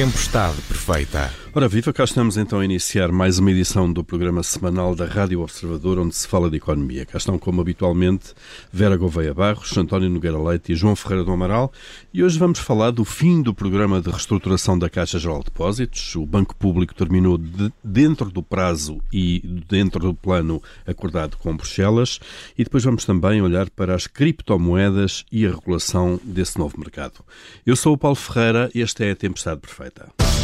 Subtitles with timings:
[0.00, 1.30] Tempestade Perfeita.
[1.52, 5.42] Ora viva, cá estamos então a iniciar mais uma edição do programa semanal da Rádio
[5.42, 7.04] Observador, onde se fala de economia.
[7.04, 8.32] Cá estão, como habitualmente,
[8.72, 11.70] Vera Gouveia Barros, António Nogueira Leite e João Ferreira do Amaral.
[12.14, 16.16] E hoje vamos falar do fim do programa de reestruturação da Caixa Geral de Depósitos.
[16.16, 22.20] O Banco Público terminou de, dentro do prazo e dentro do plano acordado com Bruxelas.
[22.56, 27.24] E depois vamos também olhar para as criptomoedas e a regulação desse novo mercado.
[27.66, 30.39] Eu sou o Paulo Ferreira esta é a Tempestade Perfeita.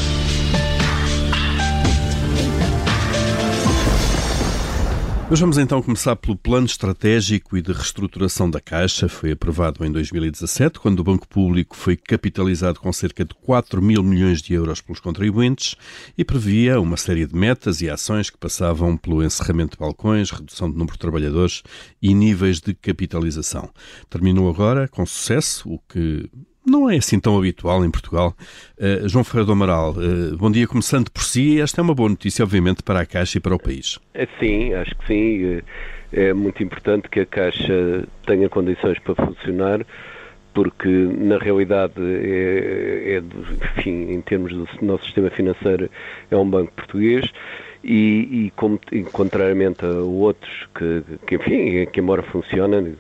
[5.29, 9.09] Mas vamos então começar pelo plano estratégico e de reestruturação da Caixa.
[9.09, 14.05] Foi aprovado em 2017, quando o Banco Público foi capitalizado com cerca de 4 mil
[14.05, 15.75] milhões de euros pelos contribuintes
[16.17, 20.71] e previa uma série de metas e ações que passavam pelo encerramento de balcões, redução
[20.71, 21.65] de número de trabalhadores
[22.01, 23.69] e níveis de capitalização.
[24.09, 26.31] Terminou agora com sucesso, o que
[26.67, 28.35] não é assim tão habitual em Portugal.
[28.79, 30.67] Uh, João Ferreira do Amaral, uh, bom dia.
[30.67, 33.59] Começando por si, esta é uma boa notícia, obviamente, para a Caixa e para o
[33.59, 33.99] país.
[34.13, 35.63] É, sim, acho que sim.
[36.13, 39.87] É muito importante que a Caixa tenha condições para funcionar,
[40.53, 43.23] porque na realidade, é, é
[43.79, 45.89] enfim, em termos do nosso sistema financeiro,
[46.31, 47.31] é um banco português.
[47.85, 52.97] E, e, como, e contrariamente a outros que, que, enfim, que embora funcionem,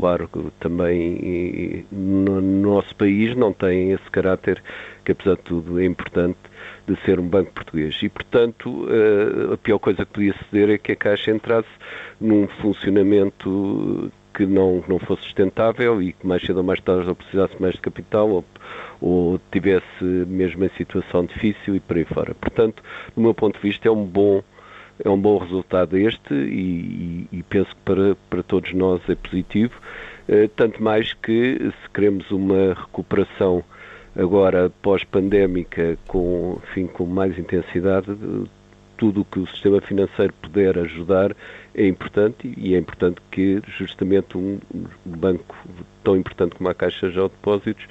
[0.00, 4.62] claro também no nosso país não tem esse caráter
[5.04, 6.38] que, apesar de tudo, é importante
[6.86, 7.98] de ser um banco português.
[8.02, 11.68] E, portanto, eh, a pior coisa que podia suceder é que a Caixa entrasse
[12.20, 17.14] num funcionamento que não, não fosse sustentável e que mais cedo ou mais tarde ou
[17.14, 18.44] precisasse mais de capital ou,
[19.00, 22.34] ou tivesse mesmo em situação difícil e por aí fora.
[22.34, 22.82] Portanto,
[23.14, 24.42] do meu ponto de vista, é um bom
[25.04, 29.74] é um bom resultado este e, e, penso que para, para todos nós é positivo,
[30.28, 33.64] eh, tanto mais que se queremos uma recuperação
[34.16, 38.06] agora pós-pandémica com, enfim, com mais intensidade,
[38.96, 41.34] tudo o que o sistema financeiro puder ajudar
[41.74, 44.58] é importante e é importante que justamente um
[45.04, 45.56] banco
[46.04, 47.86] tão importante como a Caixa de Depósitos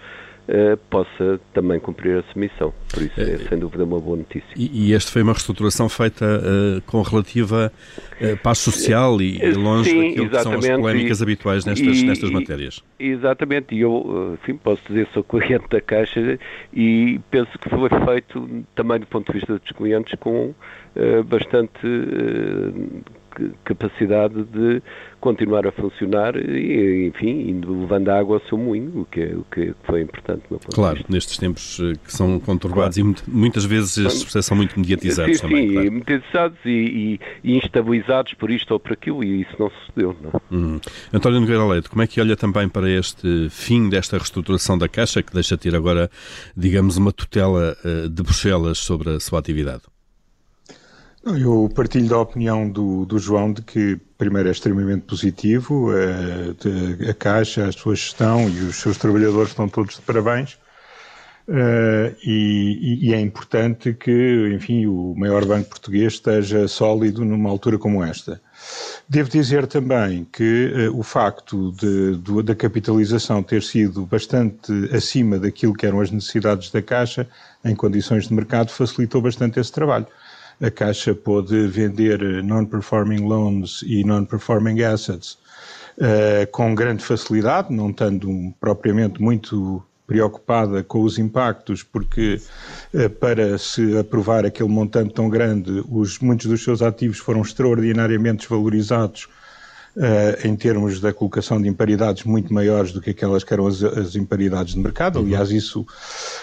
[0.50, 2.74] uh, possa também cumprir essa missão.
[2.92, 4.50] Por isso é, sem dúvida, uma boa notícia.
[4.56, 7.72] E, e esta foi uma reestruturação feita uh, com relativa
[8.20, 11.98] uh, paz social e, e longe Sim, daquilo que são as polémicas e, habituais nestas,
[11.98, 12.84] e, nestas matérias.
[13.00, 16.40] Exatamente, e eu, enfim, posso dizer, sou cliente da Caixa
[16.74, 20.54] e penso que foi feito também do ponto de vista dos clientes com
[21.28, 21.80] bastante
[23.64, 24.82] capacidade de
[25.20, 29.46] continuar a funcionar e, enfim, indo, levando água ao seu moinho, o que, é, o
[29.52, 30.44] que foi importante.
[30.74, 33.16] claro, nestes tempos eh, que são conturbados claro.
[33.28, 35.68] e muitas vezes são muito mediatizados sim, também.
[35.68, 35.92] Sim, claro.
[35.92, 40.16] mediatizados e, e, instabilizados por isto ou por aquilo e isso não sucedeu.
[40.22, 40.42] Não.
[40.52, 40.80] Hum.
[41.14, 45.22] António Nogueira Leite, como é que olha também para este fim desta reestruturação da Caixa
[45.22, 46.10] que deixa ter agora,
[46.56, 49.84] digamos, uma tutela uh, de Bruxelas sobre a sua atividade?
[51.38, 57.10] Eu partilho da opinião do, do João de que, primeiro, é extremamente positivo, a, eh,
[57.10, 60.58] a Caixa, a sua gestão e os seus trabalhadores estão todos de parabéns.
[61.48, 67.80] Uh, e, e, é importante que, enfim, o maior banco português esteja sólido numa altura
[67.80, 68.40] como esta.
[69.08, 75.40] Devo dizer também que uh, o facto de, de, da capitalização ter sido bastante acima
[75.40, 77.28] daquilo que eram as necessidades da Caixa,
[77.66, 80.06] em condições de mercado, facilitou bastante esse trabalho
[80.62, 85.38] a Caixa pôde vender non-performing loans e non-performing assets
[85.98, 92.42] uh, com grande facilidade, não estando propriamente muito preocupada com os impactos, porque
[92.94, 98.40] uh, para se aprovar aquele montante tão grande, os, muitos dos seus ativos foram extraordinariamente
[98.40, 99.28] desvalorizados
[100.00, 103.84] uh, em termos da colocação de imparidades muito maiores do que aquelas que eram as,
[103.84, 105.20] as imparidades de mercado.
[105.20, 105.26] Uhum.
[105.26, 105.86] Aliás, isso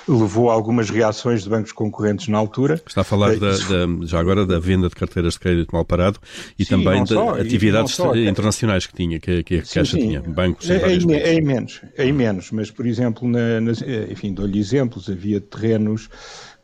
[0.07, 2.81] levou a algumas reações de bancos concorrentes na altura.
[2.87, 5.85] Está a falar uh, da, da, já agora da venda de carteiras de crédito mal
[5.85, 6.21] parado
[6.59, 9.97] e sim, também de só, atividades só, internacionais que tinha, que, que a sim, Caixa
[9.97, 10.03] sim.
[10.03, 13.83] tinha, bancos é, em é, é, menos, é em menos, mas por exemplo, na, nas,
[14.11, 16.09] enfim, dou-lhe exemplos, havia terrenos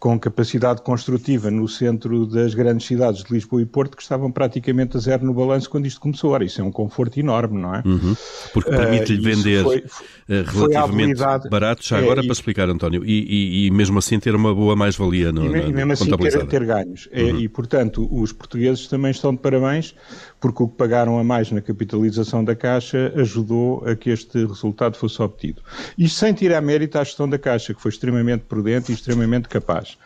[0.02, 4.96] com capacidade construtiva no centro das grandes cidades de Lisboa e Porto que estavam praticamente
[4.96, 6.32] a zero no balanço quando isto começou.
[6.32, 7.84] Ora, isso é um conforto enorme, não é?
[7.86, 8.16] Uhum.
[8.52, 13.12] Porque permite-lhe uh, vender foi, uh, relativamente barato, já é, agora para explicar, António, e,
[13.12, 16.64] e, e, mesmo assim ter uma boa mais-valia no, e, e mesmo assim ter, ter
[16.64, 17.08] ganhos.
[17.12, 17.36] É, uhum.
[17.36, 19.94] É, e, portanto, os portugueses também estão de parabéns
[20.42, 24.96] porque o que pagaram a mais na capitalização da Caixa ajudou a que este resultado
[24.96, 25.62] fosse obtido.
[25.96, 29.96] Isto sem tirar mérito à gestão da Caixa, que foi extremamente prudente e extremamente capaz.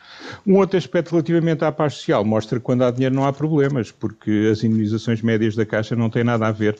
[0.46, 3.90] Um outro aspecto relativamente à paz social mostra que quando há dinheiro não há problemas,
[3.90, 6.76] porque as indenizações médias da Caixa não têm nada a ver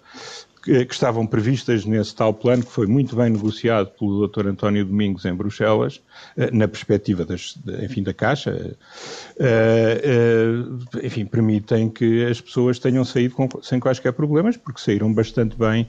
[0.66, 4.48] que, que, estavam previstas nesse tal plano, que foi muito bem negociado pelo Dr.
[4.48, 6.02] António Domingos em Bruxelas,
[6.36, 8.76] uh, na perspectiva das, enfim, da Caixa,
[9.36, 15.56] uh, enfim, permitem que as pessoas tenham saído com, sem quaisquer problemas, porque saíram bastante
[15.56, 15.88] bem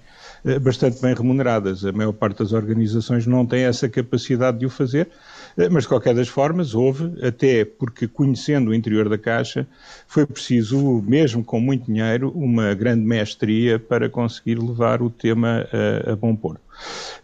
[0.62, 1.86] bastante bem remuneradas.
[1.86, 5.10] A maior parte das organizações não tem essa capacidade de o fazer,
[5.57, 9.68] eh, mas de qualquer das formas houve, até porque conhecendo o interior da Caixa,
[10.07, 16.13] foi preciso, mesmo com muito dinheiro, uma grande mestria para conseguir levar o tema a,
[16.13, 16.67] a bom porto.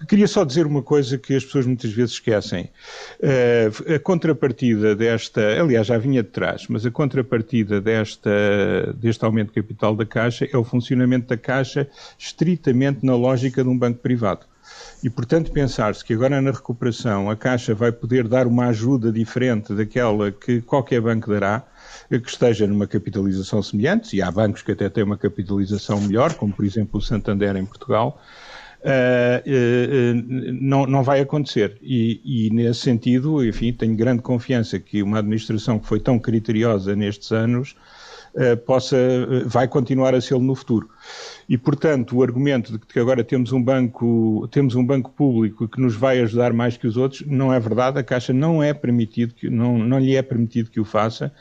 [0.08, 2.70] Queria só dizer uma coisa que as pessoas muitas vezes esquecem.
[3.20, 9.54] Uh, a contrapartida desta, aliás, já vinha de trás, mas a contrapartida desta, deste aumento
[9.54, 14.00] de capital da Caixa é o funcionamento da Caixa estritamente na lógica de um banco
[14.00, 14.46] privado.
[15.04, 19.74] E, portanto, pensar-se que agora na recuperação a Caixa vai poder dar uma ajuda diferente
[19.74, 21.64] daquela que qualquer banco dará,
[22.10, 26.54] que esteja numa capitalização semelhante, e há bancos que até têm uma capitalização melhor, como
[26.54, 28.22] por exemplo o Santander em Portugal,
[30.62, 31.78] não, não vai acontecer.
[31.82, 36.96] E, e, nesse sentido, enfim, tenho grande confiança que uma administração que foi tão criteriosa
[36.96, 37.76] nestes anos
[38.66, 38.98] possa,
[39.46, 40.90] vai continuar a ser no futuro.
[41.48, 45.82] E, portanto, o argumento de que agora temos um banco, temos um banco público que
[45.82, 48.00] nos vai ajudar mais que os outros, não é verdade.
[48.00, 51.32] A Caixa não é permitido que, não, não lhe é permitido que o faça.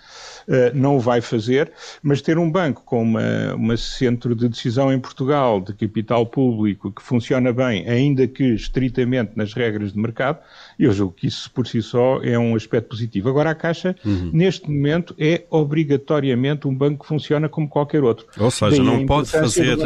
[0.48, 1.70] Eh, não o vai fazer,
[2.02, 6.90] mas ter um banco com uma, uma centro de decisão em Portugal, de capital público,
[6.90, 10.38] que funciona bem, ainda que estritamente nas regras de mercado,
[10.78, 13.28] eu julgo que isso por si só é um aspecto positivo.
[13.28, 14.30] Agora, a Caixa, uhum.
[14.32, 18.26] neste momento, é obrigatoriamente um banco que funciona como qualquer outro.
[18.38, 19.76] Ou seja, não pode fazer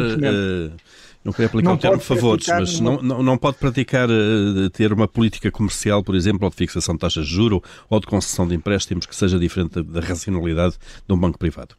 [1.26, 4.92] não queria aplicar não o termo favores, mas não, não, não pode praticar uh, ter
[4.92, 7.60] uma política comercial, por exemplo, ou de fixação de taxas de juro
[7.90, 10.76] ou de concessão de empréstimos que seja diferente da, da racionalidade
[11.06, 11.74] de um banco privado.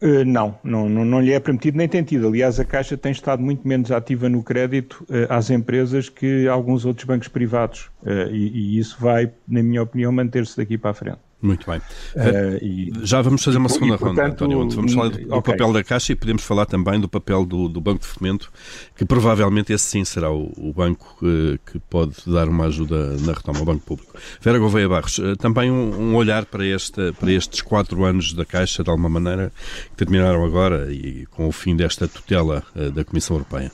[0.00, 2.28] Uh, não, não, não, não, lhe é permitido nem tem tido.
[2.28, 6.84] Aliás, a Caixa tem estado muito menos ativa no crédito uh, às empresas que alguns
[6.84, 7.90] outros bancos privados.
[8.30, 11.18] E, e, isso vai, na minha opinião, manter-se daqui para a frente.
[11.42, 11.78] Muito bem.
[11.78, 15.18] Uh, e, Já vamos fazer uma segunda e, portanto, ronda, António, onde vamos falar do,
[15.18, 15.52] do okay.
[15.52, 18.52] papel da Caixa e podemos falar também do papel do, do Banco de Fomento,
[18.94, 23.32] que provavelmente esse sim será o, o banco uh, que pode dar uma ajuda na
[23.32, 24.14] retoma, o Banco Público.
[24.40, 28.84] Vera Gouveia Barros, também um, um, olhar para, esta, para estes quatro anos da Caixa,
[28.84, 29.52] de alguma maneira,
[29.90, 32.62] que terminaram agora e com o fim desta tutela
[32.94, 33.72] da Comissão Europeia.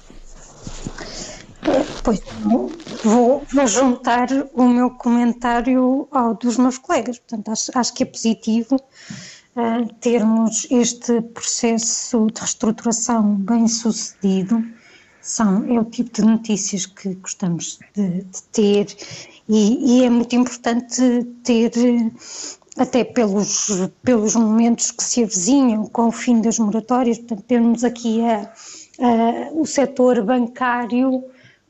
[2.03, 2.23] Pois,
[3.02, 7.18] vou, vou, juntar o meu comentário ao dos meus colegas.
[7.18, 14.64] Portanto, acho, acho que é positivo uh, termos este processo de reestruturação bem sucedido.
[15.20, 18.86] São, é o tipo de notícias que gostamos de, de ter
[19.48, 21.72] e, e, é muito importante ter,
[22.78, 23.68] até pelos,
[24.02, 29.52] pelos momentos que se avizinham com o fim das moratórias, portanto, temos aqui a, a,
[29.52, 31.24] o setor bancário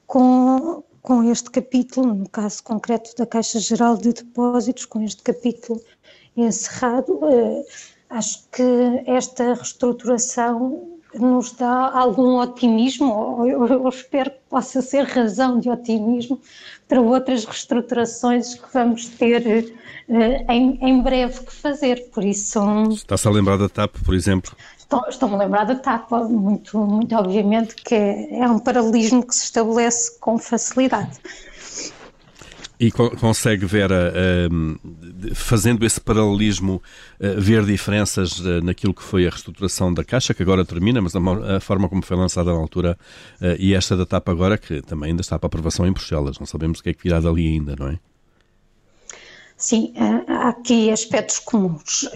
[0.07, 5.81] com, com este capítulo, no caso concreto da Caixa Geral de Depósitos, com este capítulo
[6.37, 7.65] encerrado, eh,
[8.11, 8.63] acho que
[9.07, 16.39] esta reestruturação nos dá algum otimismo, ou eu, espero que possa ser razão de otimismo
[16.87, 19.75] para outras reestruturações que vamos ter
[20.11, 22.11] eh, em, em breve que fazer.
[22.11, 22.61] Por isso.
[22.93, 24.55] Está-se a lembrar da TAP, por exemplo?
[25.09, 29.45] Estou-me a lembrar da TAP, muito, muito obviamente, que é, é um paralelismo que se
[29.45, 31.19] estabelece com facilidade.
[32.81, 36.81] E consegue ver, uh, fazendo esse paralelismo,
[37.21, 41.15] uh, ver diferenças uh, naquilo que foi a reestruturação da Caixa, que agora termina, mas
[41.17, 41.19] a,
[41.57, 42.97] a forma como foi lançada na altura,
[43.59, 46.39] e esta da TAP agora, que também ainda está para aprovação em Bruxelas.
[46.39, 47.99] Não sabemos o que é que virá dali ainda, não é?
[49.59, 49.93] Sim,
[50.29, 52.09] há aqui aspectos comuns.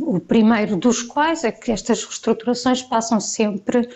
[0.00, 3.86] O primeiro dos quais é que estas reestruturações passam sempre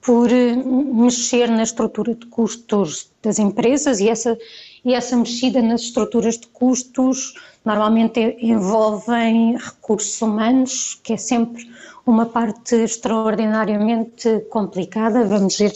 [0.00, 4.38] por mexer na estrutura de custos das empresas e essa,
[4.84, 7.34] e essa mexida nas estruturas de custos
[7.64, 11.68] normalmente envolvem recursos humanos, que é sempre
[12.06, 15.24] uma parte extraordinariamente complicada.
[15.24, 15.72] Vamos ver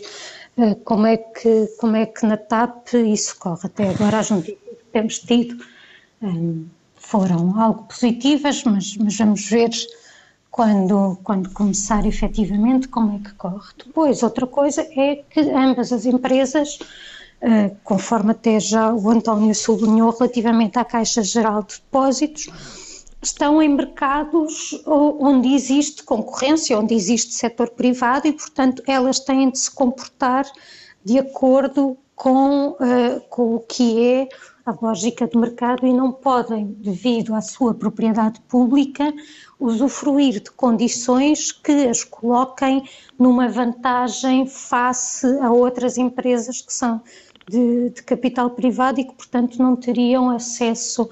[0.57, 3.63] eh, como é que, como é que na TAP isso corre.
[3.65, 4.59] Até agora as notícias
[4.93, 5.57] temos tido
[6.95, 9.71] foram algo positivas, mas, mas vamos ver
[10.51, 13.73] quando, quando começar efetivamente como é que corre.
[13.85, 16.79] Depois, outra coisa é que ambas as empresas,
[17.41, 22.49] eh, conforme até já o António sublinhou relativamente à Caixa Geral de Depósitos,
[23.23, 29.59] estão em mercados onde existe concorrência, onde existe setor privado e, portanto, elas têm de
[29.59, 30.45] se comportar
[31.05, 34.29] de acordo com, uh, com o que é
[34.69, 39.13] a lógica de mercado e não podem, devido à sua propriedade pública,
[39.59, 42.85] usufruir de condições que as coloquem
[43.19, 47.01] numa vantagem face a outras empresas que são
[47.49, 51.09] de, de capital privado e que, portanto, não teriam acesso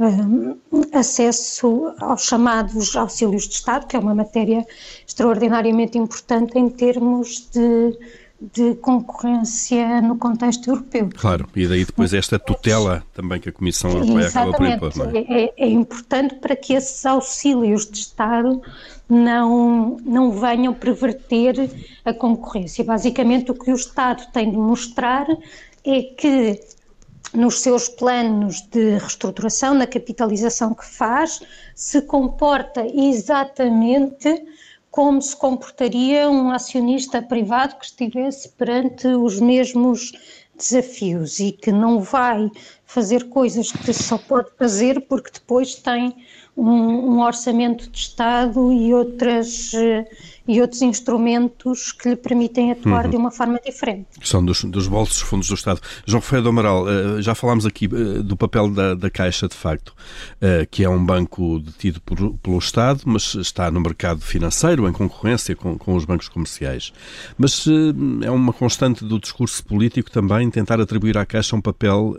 [0.00, 0.56] um,
[0.94, 4.66] acesso aos chamados auxílios de Estado, que é uma matéria
[5.06, 7.98] extraordinariamente importante em termos de
[8.40, 11.10] de concorrência no contexto europeu.
[11.14, 14.96] Claro, e daí depois esta tutela também que a Comissão Europeia acaba por impor.
[14.96, 15.18] Não é?
[15.18, 18.62] É, é importante para que esses auxílios de Estado
[19.08, 21.70] não, não venham perverter
[22.04, 22.82] a concorrência.
[22.82, 25.26] Basicamente, o que o Estado tem de mostrar
[25.84, 26.60] é que
[27.34, 31.40] nos seus planos de reestruturação, na capitalização que faz,
[31.74, 34.46] se comporta exatamente
[34.90, 40.12] como se comportaria um acionista privado que estivesse perante os mesmos
[40.56, 42.50] desafios e que não vai
[42.84, 46.14] fazer coisas que só pode fazer porque depois tem
[46.56, 49.72] um, um orçamento de Estado e outras
[50.50, 53.10] e outros instrumentos que lhe permitem atuar uhum.
[53.12, 54.08] de uma forma diferente.
[54.20, 55.80] São dos, dos bolsos fundos do Estado.
[56.04, 59.54] João Ferreira do Amaral, eh, já falámos aqui eh, do papel da, da Caixa, de
[59.54, 59.94] facto,
[60.40, 64.92] eh, que é um banco detido por, pelo Estado, mas está no mercado financeiro, em
[64.92, 66.92] concorrência com, com os bancos comerciais.
[67.38, 67.64] Mas
[68.22, 72.16] é uma constante do discurso político também tentar atribuir à Caixa um papel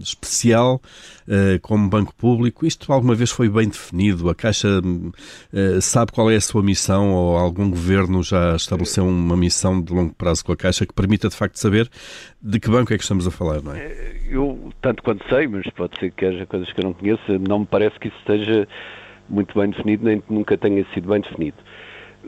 [0.00, 0.80] especial
[1.62, 2.66] como banco público.
[2.66, 4.28] Isto alguma vez foi bem definido?
[4.28, 4.80] A Caixa
[5.80, 10.14] sabe qual é a sua missão ou algum governo já estabeleceu uma missão de longo
[10.14, 11.88] prazo com a Caixa que permita de facto saber
[12.42, 13.78] de que banco é que estamos a falar, não é?
[13.78, 17.22] é eu, tanto quanto sei, mas pode ser que haja coisas que eu não conheço,
[17.48, 18.66] não me parece que isso esteja
[19.28, 21.56] muito bem definido, nem que nunca tenha sido bem definido.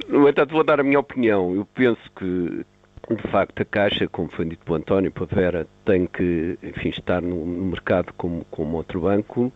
[0.09, 1.55] No entanto, vou dar a minha opinião.
[1.55, 2.65] Eu penso que,
[3.11, 7.45] de facto, a Caixa, como foi dito por António, Vera, tem que, enfim, estar no,
[7.45, 9.53] no mercado como, como outro banco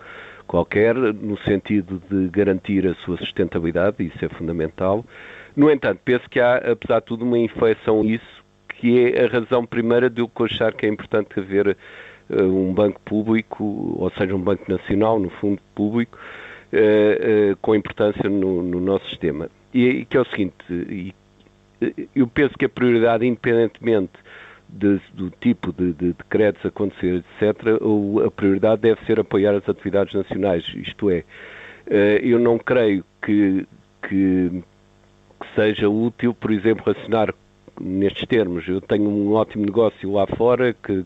[0.46, 5.04] qualquer, no sentido de garantir a sua sustentabilidade, isso é fundamental,
[5.58, 9.66] no entanto, penso que há, apesar de tudo, uma inflexão isso, que é a razão
[9.66, 11.76] primeira de eu achar que é importante haver
[12.30, 13.64] uh, um banco público,
[13.98, 16.16] ou seja, um banco nacional, no fundo público,
[16.72, 19.50] uh, uh, com importância no, no, nosso sistema.
[19.74, 21.12] E que é o seguinte, e,
[22.14, 24.12] eu penso que a prioridade, independentemente
[24.68, 27.78] de, do tipo de, de decretos acontecer, etc.,
[28.26, 30.64] a prioridade deve ser apoiar as atividades nacionais.
[30.74, 31.24] Isto é,
[32.22, 33.66] eu não creio que,
[34.06, 34.62] que
[35.38, 37.34] que seja útil, por exemplo, racionar
[37.80, 38.66] nestes termos.
[38.66, 41.04] Eu tenho um ótimo negócio lá fora que,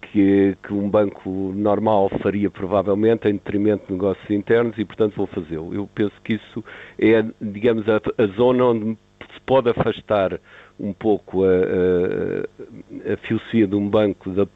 [0.00, 5.26] que, que, um banco normal faria provavelmente em detrimento de negócios internos e, portanto, vou
[5.26, 5.74] fazê-lo.
[5.74, 6.64] Eu penso que isso
[6.98, 8.98] é, digamos, a, a, zona onde
[9.34, 10.40] se pode afastar
[10.78, 14.46] um pouco a, a, a filosofia de um banco da,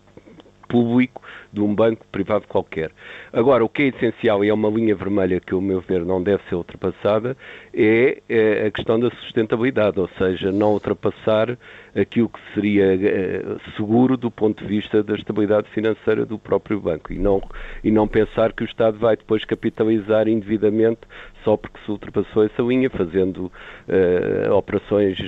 [0.69, 2.91] público de um banco privado qualquer.
[3.33, 6.23] Agora, o que é essencial e é uma linha vermelha que, ao meu ver, não
[6.23, 7.37] deve ser ultrapassada
[7.75, 11.59] é, é a questão da sustentabilidade, ou seja, não ultrapassar
[11.95, 13.43] aquilo que seria é,
[13.77, 17.43] seguro do ponto de vista da estabilidade financeira do próprio banco e não,
[17.85, 21.01] e não pensar que o Estado vai depois capitalizar indevidamente
[21.45, 23.51] só porque se ultrapassou essa linha, fazendo
[23.89, 25.19] uh, operações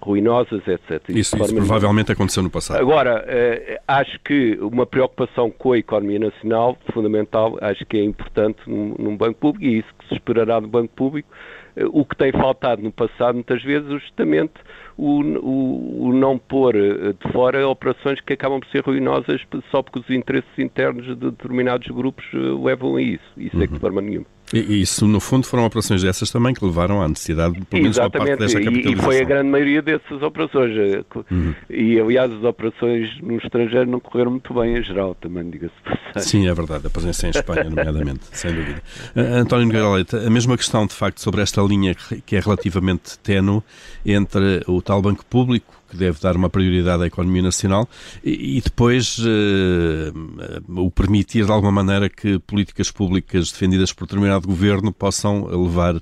[0.00, 1.02] ruinosas, etc.
[1.08, 2.78] Isso, isso provavelmente aconteceu no passado.
[2.78, 8.58] Agora, uh, acho que uma preocupação com a economia nacional, fundamental, acho que é importante
[8.66, 11.28] num, num banco público e isso que se esperará do banco público.
[11.76, 14.54] Uh, o que tem faltado no passado, muitas vezes, justamente
[14.96, 20.00] o, o, o, não pôr de fora operações que acabam por ser ruinosas só porque
[20.00, 23.24] os interesses internos de determinados grupos levam a isso.
[23.36, 23.62] Isso uhum.
[23.62, 24.26] é que de forma nenhuma.
[24.52, 28.28] E isso, no fundo, foram operações dessas também que levaram à necessidade, pelo menos Exatamente.
[28.28, 28.92] parte desta capitalização.
[28.92, 31.04] E foi a grande maioria dessas operações.
[31.30, 31.54] Uhum.
[31.70, 35.72] E, aliás, as operações no estrangeiro não correram muito bem em geral, também, diga-se
[36.16, 36.86] Sim, é verdade.
[36.86, 38.82] A presença em Espanha, nomeadamente, sem dúvida.
[39.16, 41.94] Uh, António Nogueira Leite, a mesma questão, de facto, sobre esta linha
[42.26, 43.62] que é relativamente tenue
[44.04, 47.86] entre o tal banco público que deve dar uma prioridade à economia nacional
[48.24, 54.48] e, e depois uh, o permitir de alguma maneira que políticas públicas defendidas por determinado
[54.48, 56.00] governo possam levar uh,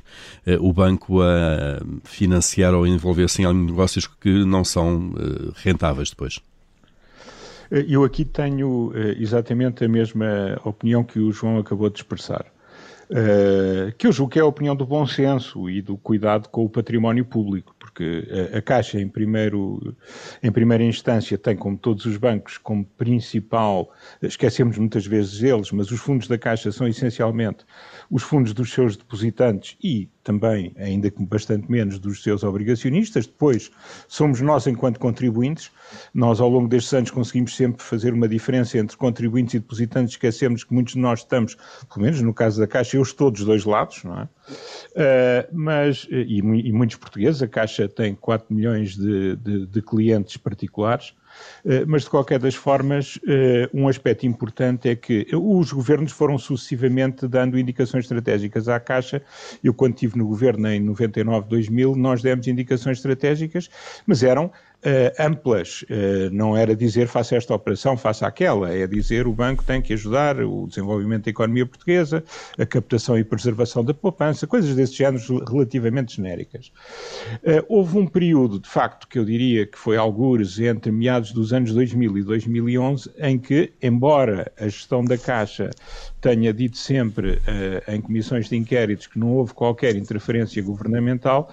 [0.61, 6.39] o banco a financiar ou envolver-se em negócios que não são uh, rentáveis depois.
[7.71, 12.45] Eu aqui tenho exatamente a mesma opinião que o João acabou de expressar.
[13.97, 16.69] Que eu julgo que é a opinião do bom senso e do cuidado com o
[16.69, 19.95] património público porque a, Caixa, em, primeiro,
[20.43, 23.93] em primeira instância, tem, como todos os bancos, como principal,
[24.23, 27.65] esquecemos muitas vezes eles, mas os fundos da Caixa são essencialmente
[28.11, 33.27] os fundos dos seus depositantes e também, ainda que bastante menos, dos seus obrigacionistas.
[33.27, 33.71] Depois,
[34.07, 35.73] somos nós, enquanto contribuintes,
[36.15, 40.63] nós ao longo destes anos conseguimos sempre fazer uma diferença entre contribuintes e depositantes, esquecemos
[40.63, 41.57] que muitos de nós estamos,
[41.93, 44.25] pelo menos no caso da Caixa, eu estou dos dois lados, não é?
[44.25, 50.37] Uh, mas, e, e, muitos portugueses, a Caixa tem 4 milhões de, de, de clientes
[50.37, 51.20] particulares, eh,
[51.87, 57.27] mas de qualquer das formas, eh, um aspecto importante é que os governos foram sucessivamente
[57.29, 59.23] dando indicações estratégicas à Caixa.
[59.63, 63.69] Eu, quando estive no governo em 99, 2000, nós demos indicações estratégicas,
[64.07, 65.83] mas eram Uh, amplas.
[65.83, 68.75] Uh, não era dizer faça esta operação, faça aquela.
[68.75, 72.25] É dizer o banco tem que ajudar o desenvolvimento da economia portuguesa,
[72.59, 76.73] a captação e preservação da poupança, coisas desses géneros relativamente genéricas.
[77.43, 81.53] Uh, houve um período, de facto, que eu diria que foi algures entre meados dos
[81.53, 85.69] anos 2000 e 2011, em que, embora a gestão da Caixa
[86.23, 87.41] tenha dito sempre
[87.89, 91.51] em comissões de inquéritos que não houve qualquer interferência governamental,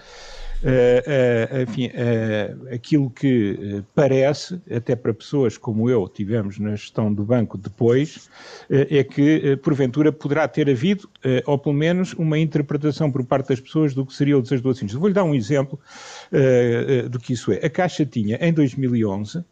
[0.64, 7.24] uh, enfim, uh, aquilo que parece, até para pessoas como eu tivemos na gestão do
[7.24, 8.30] banco depois,
[8.70, 11.10] é que porventura poderá ter havido,
[11.46, 14.70] ou pelo menos, uma interpretação por parte das pessoas do que seria o desejo do
[14.70, 15.00] acionista.
[15.00, 15.80] Vou-lhe dar um exemplo
[17.10, 17.66] do que isso é.
[17.66, 19.44] A Caixa tinha, em 2011,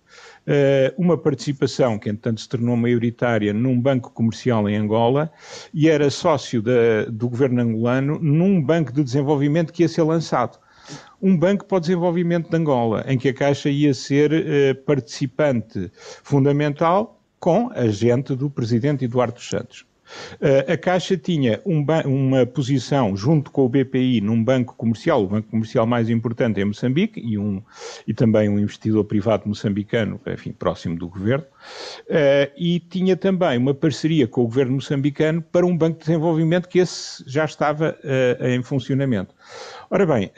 [0.98, 5.32] uma participação que, entretanto, se tornou maioritária num banco comercial em Angola
[5.74, 6.62] e era sócio
[7.12, 10.60] do governo angolano num banco de desenvolvimento que ia ser lançado
[11.22, 15.92] um banco para o desenvolvimento de Angola, em que a Caixa ia ser uh, participante
[16.24, 19.86] fundamental com a gente do presidente Eduardo Santos.
[20.36, 25.28] Uh, a Caixa tinha um uma posição junto com o BPI num banco comercial, o
[25.28, 27.62] banco comercial mais importante em Moçambique e, um,
[28.08, 33.74] e também um investidor privado moçambicano, enfim, próximo do governo, uh, e tinha também uma
[33.74, 38.46] parceria com o governo moçambicano para um banco de desenvolvimento que esse já estava uh,
[38.46, 39.34] em funcionamento.
[39.90, 40.32] Ora bem,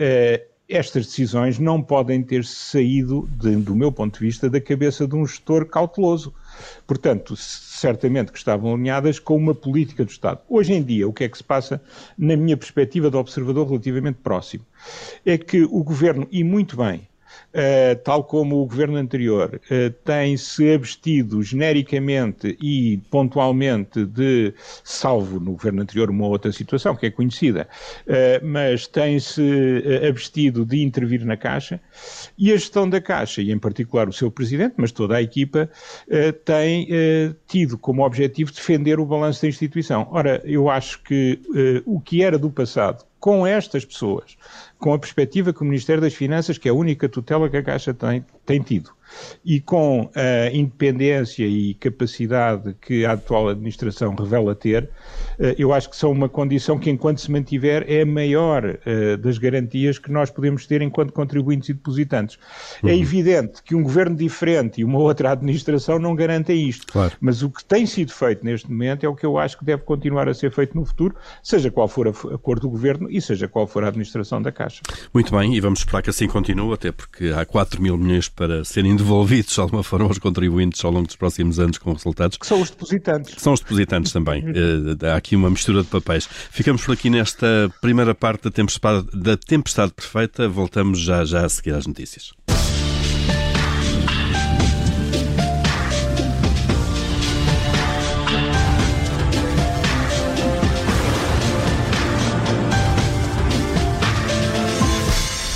[0.69, 5.15] estas decisões não podem ter saído, de, do meu ponto de vista, da cabeça de
[5.15, 6.33] um gestor cauteloso.
[6.85, 10.41] Portanto, certamente que estavam alinhadas com uma política do Estado.
[10.49, 11.81] Hoje em dia, o que é que se passa,
[12.17, 14.65] na minha perspectiva de observador relativamente próximo?
[15.25, 17.07] É que o governo, e muito bem,
[17.47, 25.53] Uh, tal como o governo anterior, uh, tem-se abstido genericamente e pontualmente de, salvo no
[25.53, 27.67] governo anterior uma outra situação que é conhecida,
[28.05, 29.41] uh, mas tem-se
[30.07, 31.79] abstido de intervir na Caixa
[32.37, 35.69] e a gestão da Caixa, e em particular o seu presidente, mas toda a equipa,
[36.45, 36.87] tem
[37.47, 40.07] tido como objetivo defender o balanço da instituição.
[40.11, 41.39] Ora, eu acho que
[41.85, 44.37] o que era do passado com estas pessoas,
[44.77, 47.63] com a perspectiva que o Ministério das Finanças, que é a única tutela que a
[47.63, 48.91] Caixa tem, tem tido,
[49.43, 54.89] e com a independência e capacidade que a atual administração revela ter,
[55.39, 59.17] eh, eu acho que são uma condição que, enquanto se mantiver, é a maior eh,
[59.17, 62.37] das garantias que nós podemos ter enquanto contribuintes e depositantes.
[62.83, 62.91] É uhum.
[62.91, 67.13] É evidente que um governo diferente e uma outra administração não garantem isto, claro.
[67.21, 69.83] mas o que tem sido feito neste momento é o que eu acho que deve
[69.83, 73.47] continuar a ser feito no futuro, seja qual for a cor do governo e seja
[73.47, 74.81] qual for a administração da Caixa.
[75.13, 78.63] Muito bem, e vamos esperar que assim continue, até porque há 4 mil milhões para
[78.63, 82.37] serem devolvidos de alguma forma aos contribuintes ao longo dos próximos anos com resultados.
[82.37, 83.35] Que são os depositantes.
[83.37, 84.43] São os depositantes também.
[84.43, 86.27] uh, há aqui uma mistura de papéis.
[86.51, 90.47] Ficamos por aqui nesta primeira parte da tempestade, da tempestade perfeita.
[90.49, 92.33] Voltamos já, já a seguir às notícias.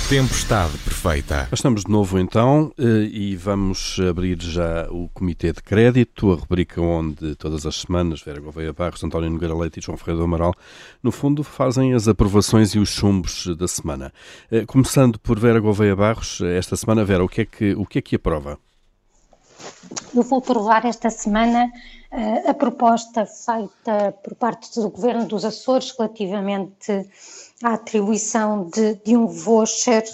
[0.08, 1.48] Tempestade perfeita.
[1.52, 6.80] Estamos de novo então eh, e vamos abrir já o Comitê de Crédito, a rubrica
[6.80, 10.54] onde todas as semanas Vera Gouveia Barros, António Nogueira Leite e João Ferreira do Amaral,
[11.02, 14.12] no fundo, fazem as aprovações e os chumbos da semana.
[14.48, 17.98] Eh, começando por Vera Gouveia Barros, esta semana, Vera, o que é que, o que,
[17.98, 18.56] é que aprova?
[20.14, 21.68] Eu vou aprovar esta semana
[22.12, 26.92] uh, a proposta feita por parte do Governo dos Açores relativamente
[27.62, 30.04] a atribuição de, de um voucher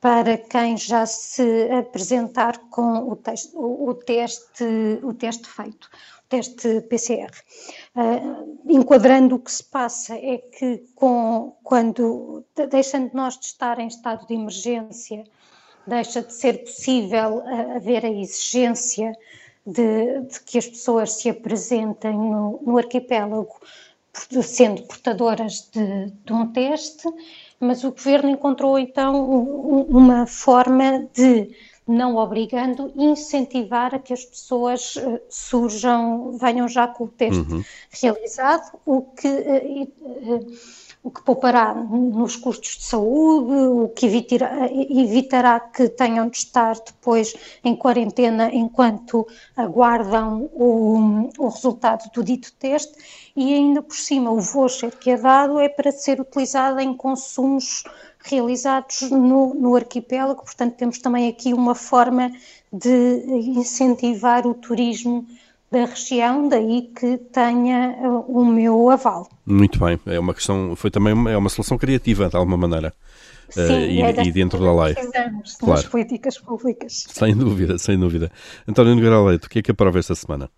[0.00, 4.64] para quem já se apresentar com o, teste, o, teste,
[5.02, 5.90] o teste feito,
[6.24, 7.30] o teste PCR.
[7.94, 13.78] Uh, ah, enquadrando o que se passa é que com, quando, deixando nós de estar
[13.78, 15.24] em estado de emergência,
[15.86, 19.12] deixa de ser possível uh, haver a exigência
[19.66, 23.60] de, de, que as pessoas se apresentem no, no arquipélago
[24.42, 27.08] sendo portadoras de, de um teste,
[27.60, 29.22] mas o governo encontrou então
[29.88, 31.54] uma forma de,
[31.86, 37.62] não obrigando, incentivar a que as pessoas uh, surjam, venham já com o teste uhum.
[37.90, 40.46] realizado, o que uh, uh,
[41.02, 46.74] o que poupará nos custos de saúde, o que evitará, evitará que tenham de estar
[46.74, 47.34] depois
[47.64, 52.92] em quarentena enquanto aguardam o, o resultado do dito teste,
[53.34, 57.84] e ainda por cima o voucher que é dado é para ser utilizado em consumos
[58.18, 62.30] realizados no, no arquipélago, portanto temos também aqui uma forma
[62.70, 63.24] de
[63.56, 65.26] incentivar o turismo
[65.70, 69.28] da região, daí que tenha uh, o meu aval.
[69.46, 72.92] Muito bem, é uma questão, foi também uma, é uma solução criativa, de alguma maneira.
[73.48, 74.94] Sim, uh, e, é e dentro da lei.
[74.94, 75.74] Precisamos claro.
[75.74, 77.04] nas políticas públicas.
[77.08, 78.32] Sem dúvida, sem dúvida.
[78.66, 80.50] António Nogueira Leite, o que é que aprova esta semana?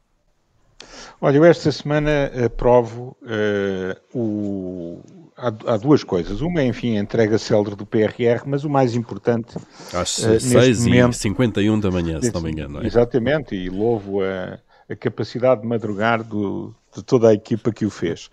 [1.21, 5.01] Olha, eu esta semana aprovo uh, o.
[5.37, 6.41] Há, há, duas coisas.
[6.41, 9.57] Uma é, enfim, a entrega célere do PRR, mas o mais importante.
[9.93, 12.83] Às uh, 6h51 da manhã, se não me engano.
[12.83, 12.87] É?
[12.87, 17.91] Exatamente, e louvo a a capacidade de madrugar do, de toda a equipa que o
[17.91, 18.27] fez.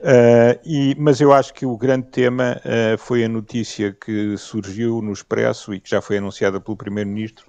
[0.00, 5.00] Uh, e, mas eu acho que o grande tema uh, foi a notícia que surgiu
[5.00, 7.46] no Expresso e que já foi anunciada pelo Primeiro-Ministro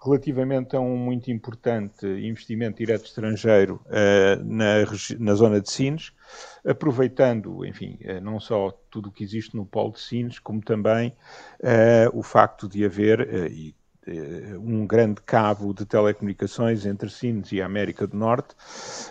[0.00, 4.84] relativamente a um muito importante investimento direto estrangeiro uh, na,
[5.18, 6.12] na zona de Sines,
[6.64, 11.16] aproveitando, enfim, não só tudo o que existe no polo de Sines, como também
[12.12, 13.74] o facto de haver, e
[14.58, 18.54] um grande cabo de telecomunicações entre Sines e a América do Norte,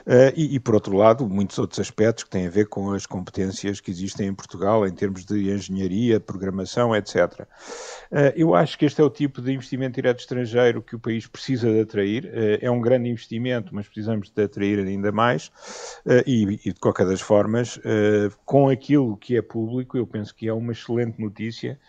[0.06, 3.06] eh, e, e, por outro lado, muitos outros aspectos que têm a ver com as
[3.06, 7.48] competências que existem em Portugal em termos de engenharia, programação, etc.
[8.12, 11.28] Eh, eu acho que este é o tipo de investimento direto estrangeiro que o país
[11.28, 12.30] precisa de atrair.
[12.62, 15.52] É um grande investimento, mas precisamos de atrair ainda mais,
[16.26, 17.80] e, e de qualquer das formas,
[18.46, 21.80] com aquilo que é público, eu penso que é uma excelente notícia eh,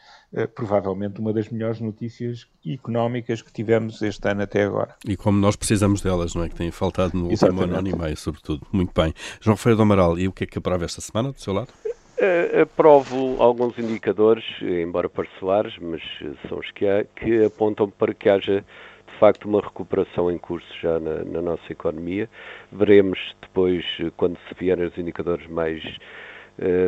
[0.55, 4.95] provavelmente uma das melhores notícias económicas que tivemos este ano até agora.
[5.07, 6.49] E como nós precisamos delas, não é?
[6.49, 7.63] Que têm faltado no Exatamente.
[7.63, 8.67] último ano, e meio, sobretudo.
[8.73, 9.15] Muito bem.
[9.41, 11.69] João Ferreira do Amaral, e o que é que aprova esta semana do seu lado?
[12.19, 16.03] Uh, aprovo alguns indicadores, embora parcelares, mas
[16.49, 18.65] são os que há, que apontam para que haja
[19.07, 22.29] de facto uma recuperação em curso já na, na nossa economia.
[22.73, 23.85] Veremos depois,
[24.17, 26.01] quando se vierem os indicadores mais eh,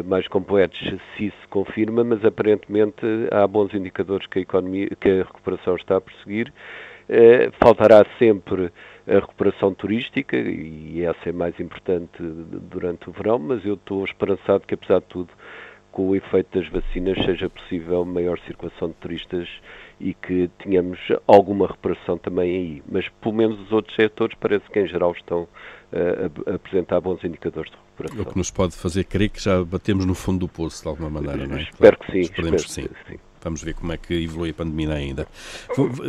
[0.04, 0.78] mais completos
[1.16, 5.96] se isso confirma, mas aparentemente há bons indicadores que a economia, que a recuperação está
[5.96, 6.52] a prosseguir.
[7.08, 8.70] Uh, faltará sempre
[9.04, 14.64] a recuperação turística e essa é mais importante durante o verão, mas eu estou esperançado
[14.64, 15.30] que apesar de tudo
[15.90, 19.48] com o efeito das vacinas seja possível maior circulação de turistas
[19.98, 22.82] e que tenhamos alguma recuperação também aí.
[22.88, 25.48] Mas pelo menos os outros setores parece que em geral estão
[25.92, 28.22] a, a apresentar bons indicadores de recuperação.
[28.22, 31.10] O que nos pode fazer crer que já batemos no fundo do poço, de alguma
[31.10, 31.62] maneira, não é?
[31.62, 32.20] Espero que sim.
[32.20, 32.88] Esperemos que sim.
[33.08, 33.18] sim.
[33.42, 35.26] Vamos ver como é que evolui a pandemia ainda.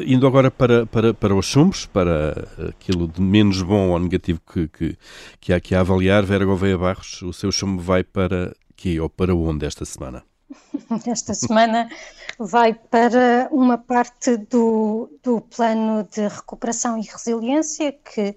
[0.06, 4.68] Indo agora para, para, para os chumbos, para aquilo de menos bom ou negativo que,
[4.68, 4.98] que,
[5.40, 9.34] que há que avaliar, Vera Gouveia Barros, o seu chumbo vai para que ou para
[9.34, 10.24] onde esta semana?
[11.08, 11.90] Esta semana
[12.38, 18.36] vai para uma parte do, do plano de recuperação e resiliência que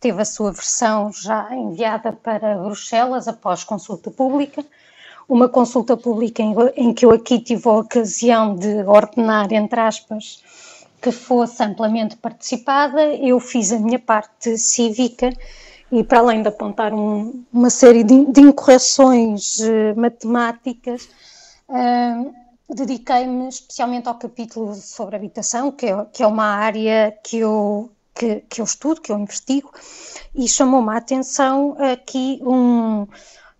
[0.00, 4.64] teve a sua versão já enviada para Bruxelas após consulta pública.
[5.28, 10.42] Uma consulta pública em, em que eu aqui tive a ocasião de ordenar, entre aspas,
[11.00, 13.02] que fosse amplamente participada.
[13.14, 15.32] Eu fiz a minha parte cívica
[15.90, 21.08] e, para além de apontar um, uma série de, de incorreções uh, matemáticas,
[21.68, 22.34] uh,
[22.68, 28.40] dediquei-me especialmente ao capítulo sobre habitação, que é, que é uma área que eu, que,
[28.48, 29.70] que eu estudo, que eu investigo,
[30.34, 33.06] e chamou-me a atenção aqui um,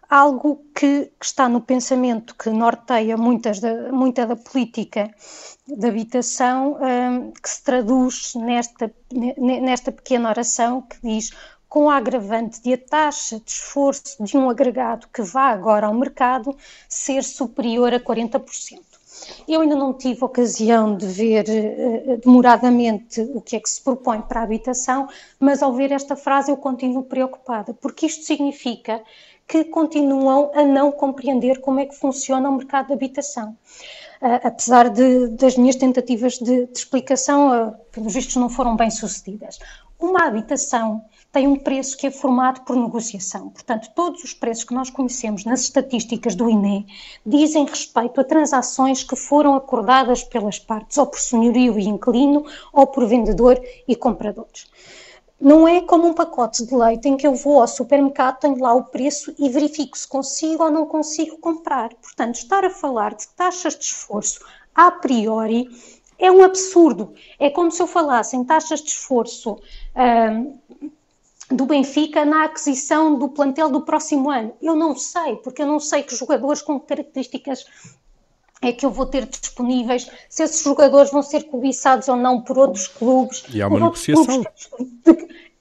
[0.09, 5.11] algo que, que, está no pensamento que norteia muitas da, muita da política
[5.67, 8.93] de habitação, um, que se traduz nesta,
[9.37, 11.31] nesta pequena oração que diz
[11.69, 15.95] com a agravante de a taxa de esforço de um agregado que vá agora ao
[15.95, 16.57] mercado
[16.89, 18.81] ser superior a 40%.
[19.49, 24.21] Eu ainda não tive ocasião de ver uh, demoradamente o que é que se propõe
[24.21, 29.03] para a habitação, mas ao ver esta frase eu continuo preocupada, porque isto significa
[29.47, 33.57] que continuam a não compreender como é que funciona o mercado de habitação.
[34.21, 38.91] Uh, apesar de, das minhas tentativas de, de explicação, uh, pelos vistos, não foram bem
[38.91, 39.59] sucedidas.
[39.99, 41.05] Uma habitação
[41.37, 43.51] tem um preço que é formado por negociação.
[43.51, 46.87] Portanto, todos os preços que nós conhecemos nas estatísticas do INE
[47.27, 52.87] dizem respeito a transações que foram acordadas pelas partes, ou por senhorio e inquilino, ou
[52.87, 54.67] por vendedor e compradores.
[55.39, 58.73] Não é como um pacote de leite em que eu vou ao supermercado, tenho lá
[58.73, 61.93] o preço e verifico se consigo ou não consigo comprar.
[61.97, 64.41] Portanto, estar a falar de taxas de esforço
[64.75, 65.69] a priori
[66.19, 67.13] é um absurdo.
[67.39, 69.59] É como se eu falasse em taxas de esforço.
[69.95, 70.59] Hum,
[71.51, 74.55] do Benfica na aquisição do plantel do próximo ano?
[74.61, 77.65] Eu não sei, porque eu não sei que jogadores com características
[78.63, 82.59] é que eu vou ter disponíveis, se esses jogadores vão ser cobiçados ou não por
[82.59, 83.45] outros clubes.
[83.53, 84.45] E há uma negociação.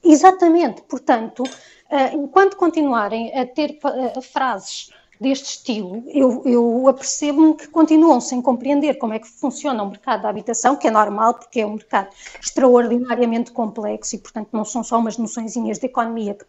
[0.02, 7.68] Exatamente, portanto, uh, enquanto continuarem a ter uh, frases deste estilo, eu, eu apercebo-me que
[7.68, 11.60] continuam sem compreender como é que funciona o mercado da habitação, que é normal, porque
[11.60, 12.08] é um mercado
[12.40, 16.46] extraordinariamente complexo e, portanto, não são só umas noçõezinhas de economia que,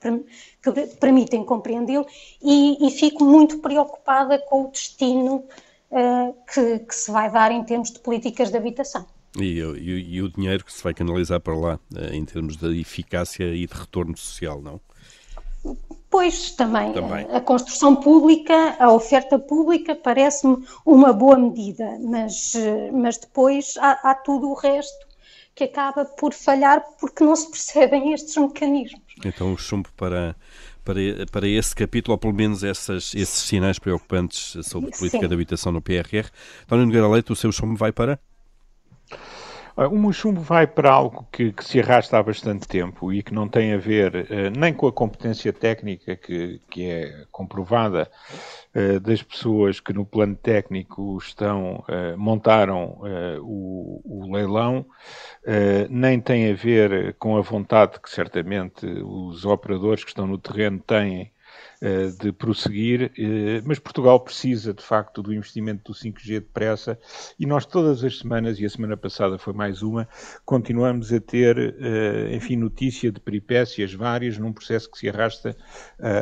[0.62, 2.06] que permitem compreendê-lo,
[2.42, 5.44] e, e, fico muito preocupada com o destino
[5.92, 9.06] uh, que, que, se vai dar em termos de políticas de habitação.
[9.40, 12.80] E, e, e o dinheiro que se vai canalizar para lá, uh, em termos de
[12.80, 14.82] eficácia e de retorno social, não?
[16.10, 17.28] Pois, também, também.
[17.32, 22.54] A, construção pública, a oferta pública parece-me uma boa medida, mas,
[22.94, 25.06] mas depois há, há, tudo o resto
[25.54, 29.02] que acaba por falhar porque não se percebem estes mecanismos.
[29.26, 30.36] Então o chumbo para,
[30.86, 35.28] para, para esse capítulo, ou pelo menos essas, esses sinais preocupantes sobre política Sim.
[35.28, 36.30] de habitação no PRR.
[36.64, 38.18] António Nogueira Leite, o seu chumbo vai para?
[39.78, 43.32] O meu chumbo vai para algo que, que, se arrasta há bastante tempo e que
[43.32, 48.10] não tem a ver uh, nem com a competência técnica que, que é comprovada
[48.76, 52.98] uh, das pessoas que no plano técnico estão, uh, montaram
[53.40, 54.84] o, o, leilão,
[55.90, 60.80] nem tem a ver com a vontade que certamente os operadores que estão no terreno
[60.80, 61.37] têm eh,
[62.20, 67.00] de prosseguir, eh, mas Portugal precisa de facto do investimento do 5G depressa
[67.40, 70.08] e nós todas as semanas, e a semana passada foi mais uma,
[70.44, 75.56] continuamos a ter, eh, enfim, notícia de peripécias várias num processo que se arrasta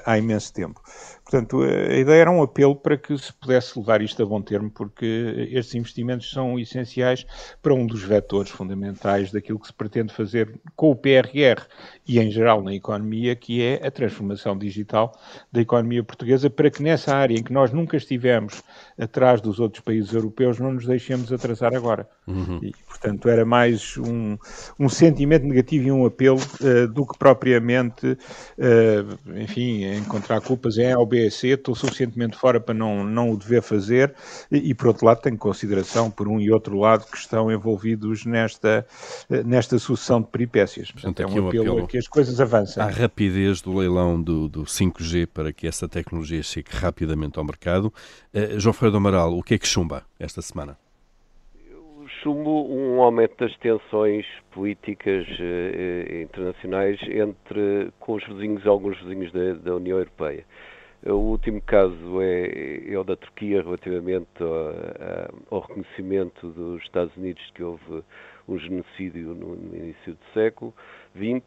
[0.06, 0.82] há imenso tempo.
[1.26, 4.70] Portanto, a ideia era um apelo para que se pudesse levar isto a bom termo,
[4.70, 7.26] porque estes investimentos são essenciais
[7.64, 11.66] para um dos vetores fundamentais daquilo que se pretende fazer com o PRR
[12.08, 15.20] e, em geral, na economia, que é a transformação digital
[15.52, 18.62] da economia portuguesa, para que nessa área em que nós nunca estivemos
[18.96, 22.08] atrás dos outros países europeus, não nos deixemos atrasar agora.
[22.28, 22.60] Uhum.
[22.62, 24.38] E, portanto, era mais um,
[24.80, 30.94] um sentimento negativo e um apelo uh, do que propriamente, uh, enfim, encontrar culpas em
[30.94, 31.48] A ou B, C.
[31.50, 34.14] Estou suficientemente fora para não, não o dever fazer
[34.52, 38.26] e, e, por outro lado, tenho consideração por um e outro lado que estão envolvidos
[38.26, 38.86] nesta,
[39.30, 40.92] uh, nesta sucessão de peripécias.
[40.92, 42.82] Portanto, é um apelo, apelo a que as coisas avancem.
[42.82, 47.94] A rapidez do leilão do, do 5G para que essa tecnologia chegue rapidamente ao mercado.
[48.58, 50.78] João Ferreira do Amaral, o que é que chumba esta semana?
[52.26, 59.54] chumbo um aumento das tensões políticas eh, internacionais entre com os vizinhos, alguns vizinhos da,
[59.54, 60.44] da, União Europeia.
[61.06, 67.44] O último caso é, é o da Turquia relativamente ao, ao, reconhecimento dos Estados Unidos
[67.54, 68.04] que houve
[68.48, 70.74] um genocídio no, no início do século
[71.16, 71.44] XX.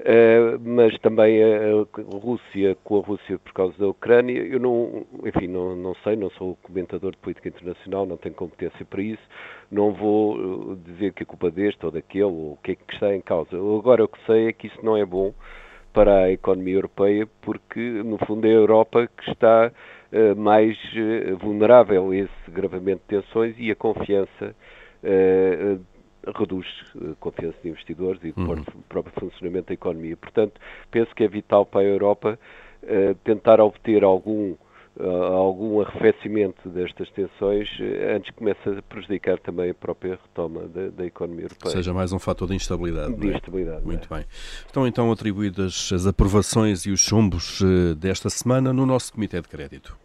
[0.00, 5.04] Uh, mas também a, a, Rússia, com a Rússia por causa da Ucrânia, eu não,
[5.26, 9.22] enfim, não, não sei, não sou comentador de política internacional, não tenho competência para isso,
[9.70, 12.94] não vou eh, dizer que é culpa deste ou daquele, ou o que é que
[12.94, 13.56] está em causa.
[13.56, 15.34] Agora o que sei é que isso não é bom
[15.92, 19.70] para a economia europeia, porque no fundo é a Europa que está
[20.12, 24.54] uh, mais uh, vulnerável a esse agravamento de tensões e a confiança
[25.02, 25.80] uh,
[26.38, 28.52] reduz a confiança de investidores e uhum.
[28.52, 30.16] o próprio funcionamento da economia.
[30.16, 32.38] Portanto, penso que é vital para a Europa
[33.24, 34.54] tentar obter algum
[34.98, 40.88] algum arrefecimento destas tensões uh, antes que comece a prejudicar também a própria retoma da,
[40.88, 41.72] da economia europeia.
[41.72, 43.14] Seja mais um fator de instabilidade.
[43.14, 43.34] De é?
[43.34, 43.84] instabilidade.
[43.84, 44.16] Muito é.
[44.16, 44.26] bem.
[44.66, 47.60] Estão então atribuídas as aprovações e os chumbos
[47.98, 49.99] desta semana no nosso Comitê de Crédito.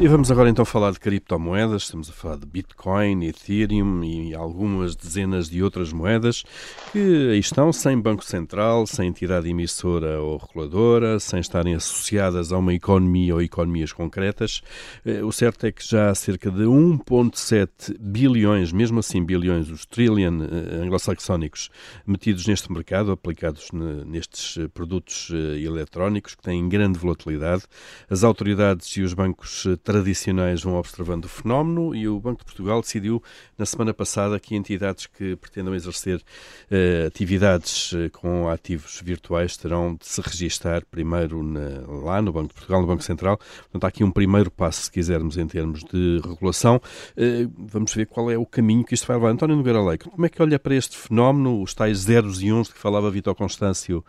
[0.00, 1.82] E vamos agora então falar de criptomoedas.
[1.82, 6.44] Estamos a falar de Bitcoin, Ethereum e algumas dezenas de outras moedas
[6.92, 12.58] que aí estão sem Banco Central, sem entidade emissora ou reguladora, sem estarem associadas a
[12.58, 14.62] uma economia ou economias concretas.
[15.04, 19.84] Eh, o certo é que já há cerca de 1,7 bilhões, mesmo assim bilhões, os
[19.84, 21.70] trillion eh, anglo-saxónicos,
[22.06, 23.68] metidos neste mercado, aplicados
[24.06, 27.64] nestes eh, produtos eletrónicos que têm grande volatilidade.
[28.08, 32.82] As autoridades e os bancos tradicionais vão observando o fenómeno e o Banco de Portugal
[32.82, 33.22] decidiu
[33.56, 39.94] na semana passada que entidades que pretendam exercer uh, atividades uh, com ativos virtuais terão
[39.94, 43.38] de se registar primeiro na, lá no Banco de Portugal, no Banco Central.
[43.38, 46.82] Portanto, há aqui um primeiro passo, se quisermos, em termos de regulação.
[47.16, 49.30] Uh, vamos ver qual é o caminho que isto vai levar.
[49.30, 52.68] António Nogueira Leico, como é que olha para este fenómeno, os tais zeros e uns
[52.68, 54.04] de que falava Vitor Constâncio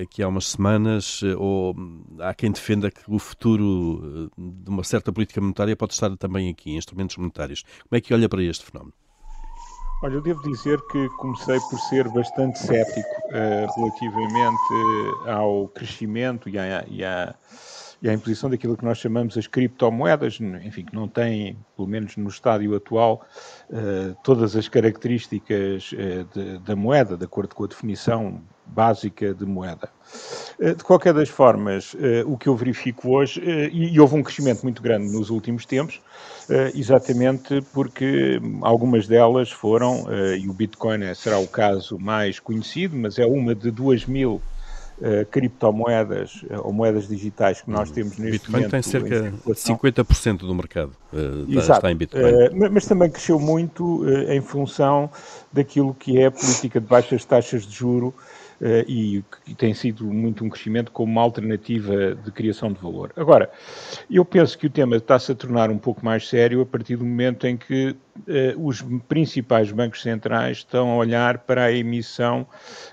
[0.00, 1.74] aqui há umas semanas, ou
[2.20, 6.74] há quem defenda que o futuro de uma certa política monetária pode estar também aqui,
[6.76, 7.62] instrumentos monetários.
[7.88, 8.94] Como é que olha para este fenómeno?
[10.02, 16.58] Olha, eu devo dizer que comecei por ser bastante cético uh, relativamente ao crescimento e
[16.58, 17.32] à, e, à,
[18.02, 22.16] e à, imposição daquilo que nós chamamos as criptomoedas, enfim, que não têm, pelo menos
[22.16, 23.24] no estádio atual,
[23.70, 25.90] uh, todas as características
[26.34, 29.88] de, da moeda, de acordo com a definição básica de moeda.
[30.60, 34.22] Eh, de qualquer das formas, eh, o que eu verifico hoje, eh, e houve um
[34.22, 36.00] crescimento muito grande nos últimos tempos,
[36.74, 40.04] exatamente porque algumas delas foram,
[40.36, 44.40] e o Bitcoin será o caso mais conhecido, mas é uma de duas mil
[45.00, 48.76] Uh, criptomoedas ou moedas digitais que nós temos neste Bitcoin momento.
[48.76, 51.78] Bitcoin tem cerca de 50% do mercado uh, Exato.
[51.78, 52.22] está em Bitcoin.
[52.70, 55.10] Mas também cresceu muito em função
[55.52, 58.14] daquilo que é a política de baixas taxas de juro
[58.86, 63.12] e que tem sido muito um crescimento como uma alternativa de criação de valor.
[63.16, 63.50] Agora,
[64.10, 67.04] eu penso que o tema está-se a tornar um pouco mais sério a partir do
[67.04, 67.96] momento em que
[68.58, 72.46] os principais bancos centrais estão a olhar para a emissão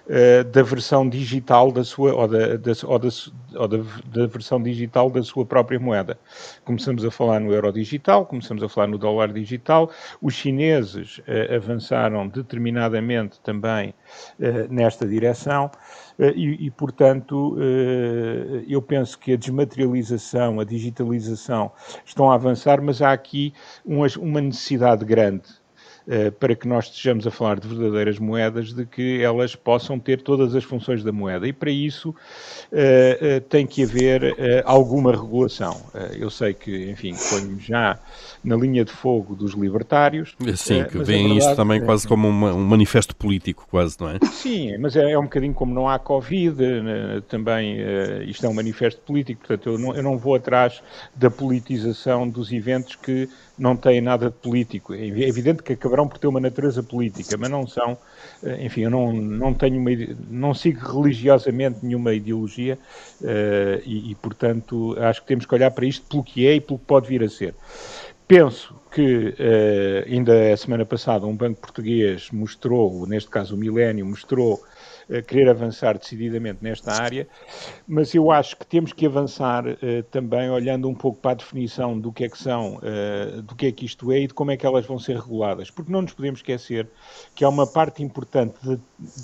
[0.08, 3.10] uh, da versão digital da sua, ou, da, da, ou, da,
[3.56, 6.18] ou da, versão digital da sua própria moeda.
[6.64, 11.22] Começamos a falar no euro digital, começamos a falar no dólar digital, os chineses
[11.56, 13.94] avançaram determinadamente também
[14.70, 21.72] nesta direção eh, e, e, portanto, eh, eu penso que a desmaterialização, a digitalização
[22.06, 23.54] estão a avançar, mas há aqui
[24.18, 25.44] uma necessidade grande.
[25.44, 25.69] eh,
[26.40, 30.56] para que nós estejamos a falar de verdadeiras moedas, de que elas possam ter todas
[30.56, 31.48] as funções da moeda.
[31.48, 32.16] E para isso
[33.50, 35.80] tem que haver alguma regulação.
[36.18, 38.00] Eu sei que, enfim, ponho já
[38.44, 40.36] na linha de fogo dos libertários.
[40.56, 44.20] Sim, que veem isto também é, quase como um manifesto político, quase, não é?
[44.26, 47.78] Sim, mas é, é um bocadinho como não há Covid, né, também
[48.28, 50.82] isto é um manifesto político, portanto eu não, eu não vou atrás
[51.16, 54.94] da politização dos eventos que não têm nada de político.
[54.94, 57.98] É evidente que acabarão por ter uma natureza política, mas não são,
[58.42, 59.92] eh, enfim, eu não, não tenho uma,
[60.30, 62.80] não sigo religiosamente nenhuma ideologia
[63.22, 66.62] uh, e, e, portanto, acho que temos que olhar para isto pelo que é e
[66.62, 67.54] pelo que pode vir a ser.
[68.28, 74.06] Penso que uh, ainda a semana passada um banco português mostrou, neste caso o Milênio,
[74.06, 74.64] mostrou
[75.28, 77.28] querer avançar decididamente nesta área,
[77.88, 82.00] mas eu acho que temos que avançar uh, também olhando um pouco para a definição
[82.00, 82.80] do que é que são,
[83.44, 85.70] do que é que isto é e de como é que elas vão ser reguladas,
[85.72, 86.88] porque não nos podemos esquecer
[87.36, 88.80] que há uma parte importante de,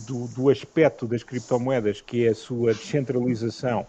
[0.07, 3.85] do, do aspecto das criptomoedas, que é a sua descentralização,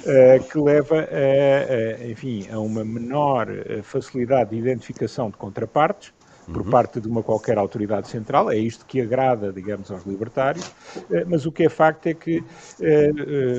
[0.00, 6.12] uh, que leva a, a, enfim, a uma menor eh, facilidade de identificação de contrapartes,
[6.52, 6.70] por uhum.
[6.70, 10.72] parte de uma qualquer autoridade central, é isto que agrada, digamos, aos libertários,
[11.10, 12.42] eh, mas o que é facto é que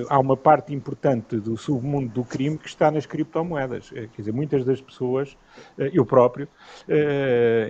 [0.10, 3.90] há uma parte importante do submundo do crime que está nas criptomoedas.
[3.90, 5.38] Quer dizer, muitas das pessoas,
[5.78, 6.48] eu próprio,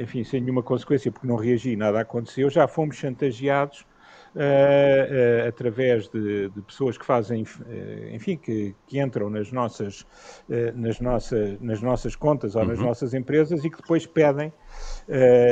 [0.02, 3.86] enfim, sem nenhuma consequência, porque não reagi, nada aconteceu, já fomos chantageados
[4.36, 10.06] uh, uh, através de, de, pessoas que fazem, uh, enfim, que, que, entram nas nossas,
[10.76, 12.86] nas, nossas, nas nossas contas ou nas uhum.
[12.86, 14.52] nossas empresas e que depois pedem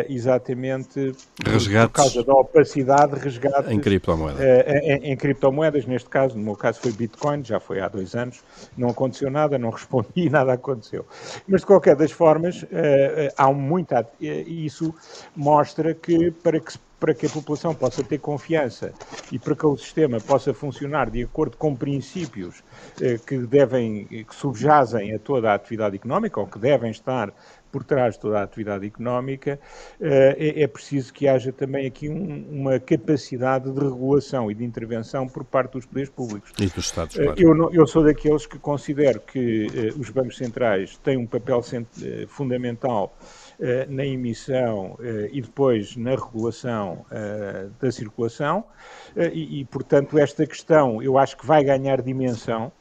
[0.08, 1.14] exatamente
[1.46, 1.92] resgates.
[1.92, 4.40] por causa da opacidade, resgates em criptomoedas.
[4.42, 8.42] Em, em, criptomoedas, neste caso, no meu caso foi Bitcoin, já foi há dois anos,
[8.78, 11.06] não aconteceu nada, não respondi, nada aconteceu.
[11.48, 12.66] Mas de qualquer das formas,
[13.38, 14.08] há muita.
[14.20, 14.94] Isso
[15.36, 18.94] mostra que para que se para que a população possa ter confiança
[19.32, 22.64] e para que o sistema possa funcionar de acordo com princípios
[23.02, 27.34] eh, que devem, que subjazem a toda a atividade económica ou que devem estar
[27.72, 29.60] por trás de toda a atividade económica,
[30.00, 34.64] eh, é, é, preciso que haja também aqui um, uma capacidade de regulação e de
[34.64, 36.52] intervenção por parte dos poderes públicos.
[36.60, 37.42] E dos Estados, eh, claro.
[37.42, 41.62] Eu, não, eu sou daqueles que considero que uh, os bancos centrais têm um papel
[42.28, 43.49] fundamental eh,
[43.90, 48.64] na emissão eh, e depois na regulação eh, da circulação,
[49.16, 52.72] e, e, portanto, esta questão eu acho que vai ganhar dimensão.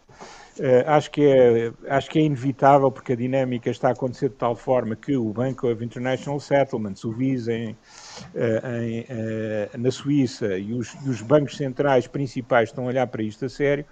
[0.58, 4.34] Uh, acho, que é, acho que é inevitável porque a dinâmica está a acontecer de
[4.34, 9.90] tal forma que o Banco of International Settlements, o Visa em, uh, em, uh, na
[9.90, 13.84] Suíça e os, os, bancos centrais principais estão a olhar para isto a sério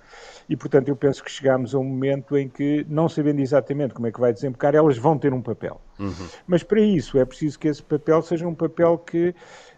[0.48, 4.08] e, portanto, eu penso que chegamos a um momento em que, não sabendo exatamente como
[4.08, 5.80] é que vai desembocar, elas vão ter um papel.
[5.98, 6.28] Uhum.
[6.46, 9.28] Mas para isso é preciso que esse papel seja um papel que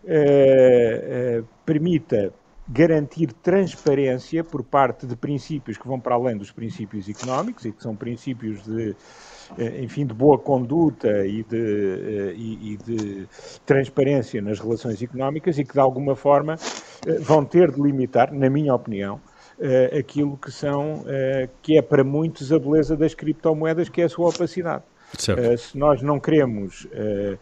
[0.04, 2.32] uh, uh, permita
[2.68, 7.82] garantir transparência por parte de princípios que vão para além dos princípios económicos e que
[7.82, 8.94] são princípios de
[9.56, 13.28] eh, enfim, de boa conduta e de, e, e de
[13.64, 16.56] transparência nas relações económicas e que, de alguma forma,
[17.20, 19.18] vão ter de limitar, na minha opinião,
[19.98, 21.04] aquilo que são,
[21.62, 24.84] que é para muitos a beleza das criptomoedas, que é a sua opacidade.
[25.14, 27.38] Uh, se nós não queremos uh,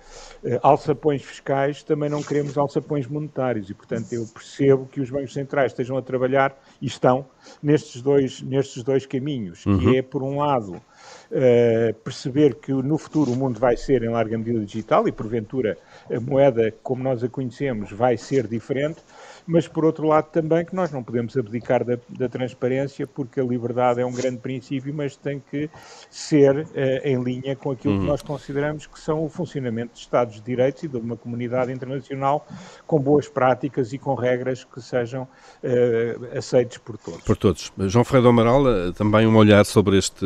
[0.62, 3.69] alçapões fiscais, também não queremos alçapões monetários.
[3.69, 7.27] E, portanto, eu percebo que os bancos centrais estejam a trabalhar e estão
[7.62, 9.79] nestes dois, nestes dois caminhos, uhum.
[9.79, 10.81] que é, por um lado,
[11.29, 15.77] Uh, perceber que no futuro o mundo vai ser em larga medida digital e porventura
[16.09, 18.99] a moeda como nós a conhecemos vai ser diferente,
[19.47, 23.44] mas por outro lado também que nós não podemos abdicar da, da transparência, porque a
[23.44, 25.70] liberdade é um grande princípio, mas tem que
[26.11, 26.68] ser uh,
[27.05, 28.01] em linha com aquilo uhum.
[28.01, 31.72] que nós consideramos que são o funcionamento de Estados de Direitos e de uma comunidade
[31.72, 32.47] internacional
[32.86, 37.22] com boas práticas e com regras que sejam uh, aceites por todos.
[37.22, 37.72] Por todos.
[37.86, 40.24] João Ferreira Amaral, eh, também um olhar sobre este,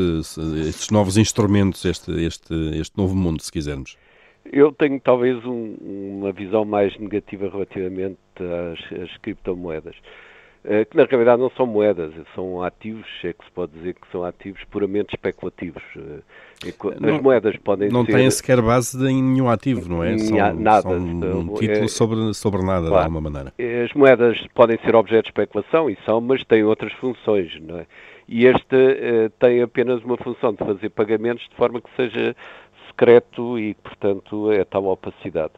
[0.66, 3.96] estes novos instrumentos, este, este, este novo mundo, se quisermos.
[4.44, 5.76] Eu tenho talvez um,
[6.20, 9.94] uma visão mais negativa relativamente às, às criptomoedas,
[10.64, 14.10] uh, que na realidade não são moedas, são ativos, é que se pode dizer que
[14.10, 15.82] são ativos puramente especulativos.
[15.96, 16.22] Uh,
[16.62, 18.12] as não, moedas podem não ser...
[18.12, 20.18] Não têm sequer base em nenhum ativo, não é?
[20.18, 20.82] São, nada.
[20.82, 23.54] São um título é, sobre, sobre nada, claro, de alguma maneira.
[23.84, 27.86] As moedas podem ser objeto de especulação, e são, mas têm outras funções, não é?
[28.28, 32.36] E este uh, tem apenas uma função de fazer pagamentos de forma que seja
[32.90, 35.52] secreto e, portanto, é tal opacidade.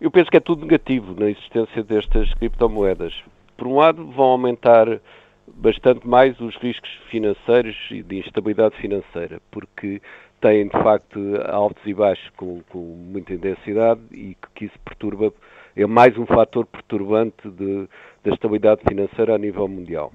[0.00, 3.14] Eu penso que é tudo negativo na existência destas criptomoedas.
[3.56, 5.00] Por um lado, vão aumentar
[5.46, 10.00] bastante mais os riscos financeiros e de instabilidade financeira, porque
[10.40, 15.32] têm, de facto, altos e baixos com, com muita intensidade e que isso perturba,
[15.76, 17.88] é mais um fator perturbante de,
[18.24, 20.12] da estabilidade financeira a nível mundial.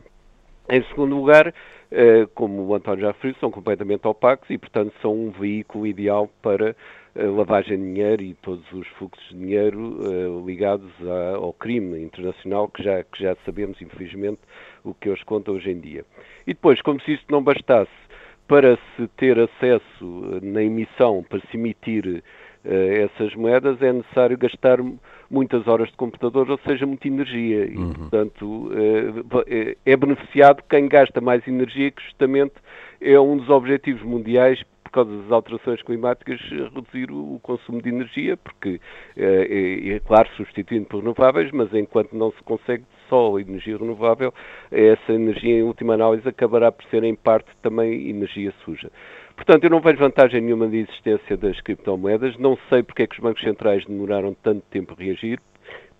[0.69, 1.53] Em segundo lugar,
[1.89, 6.29] eh, como o António já referiu, são completamente opacos e, portanto, são um veículo ideal
[6.41, 6.75] para
[7.15, 10.91] eh, lavagem de dinheiro e todos os fluxos de dinheiro eh, ligados
[11.35, 14.39] ao crime internacional, que já, que já sabemos, infelizmente,
[14.83, 16.03] o que eles contam hoje em dia.
[16.45, 17.91] E depois, como se isto não bastasse,
[18.45, 22.23] para se ter acesso na emissão, para se emitir
[22.63, 24.79] essas moedas, é necessário gastar
[25.29, 27.65] muitas horas de computador, ou seja, muita energia.
[27.65, 27.93] E, uhum.
[27.93, 28.71] portanto,
[29.47, 32.55] é, é beneficiado quem gasta mais energia, que justamente
[33.01, 38.37] é um dos objetivos mundiais por causa das alterações climáticas, reduzir o consumo de energia,
[38.37, 38.79] porque
[39.17, 44.33] é, é, claro, substituindo por renováveis, mas enquanto não se consegue só energia renovável,
[44.71, 48.89] essa energia, em última análise, acabará por ser, em parte, também energia suja.
[49.37, 52.35] Portanto, eu não vejo vantagem nenhuma de existência das criptomoedas.
[52.37, 55.39] Não sei porque é que os bancos centrais demoraram tanto tempo a reagir.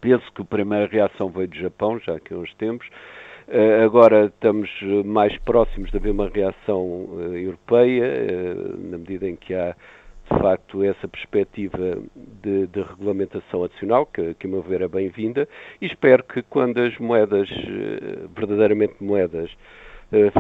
[0.02, 2.88] Penso que a primeira reação veio do Japão, já que há uns tempos.
[3.48, 4.70] Uh, agora estamos
[5.06, 8.06] mais próximos de haver uma reação uh, europeia,
[8.78, 9.74] na medida em que há,
[10.30, 11.98] de facto, essa perspectiva
[12.44, 15.48] de, de regulamentação adicional, que, que, a meu ver, é bem-vinda,
[15.80, 17.48] e espero que quando as moedas,
[18.36, 19.50] verdadeiramente moedas,
[20.10, 20.32] eh,